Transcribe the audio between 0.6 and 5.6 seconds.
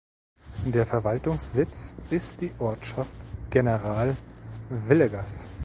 Der Verwaltungssitz ist die Ortschaft General Villegas.